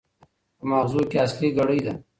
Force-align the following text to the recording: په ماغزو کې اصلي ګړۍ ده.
په 0.57 0.63
ماغزو 0.69 1.01
کې 1.09 1.17
اصلي 1.25 1.49
ګړۍ 1.57 1.79
ده. 1.85 1.93